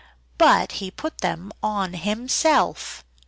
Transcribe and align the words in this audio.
But 0.39 0.71
he 0.71 0.89
put 0.89 1.19
them 1.19 1.51
on 1.61 1.93
_himself! 1.93 3.03